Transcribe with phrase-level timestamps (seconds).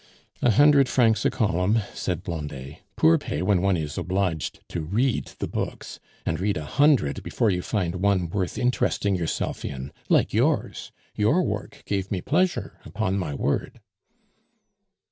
[0.41, 2.79] "A hundred francs a column," said Blondet.
[2.95, 7.51] "Poor pay when one is obliged to read the books, and read a hundred before
[7.51, 10.91] you find one worth interesting yourself in, like yours.
[11.15, 13.79] Your work gave me pleasure, upon my word."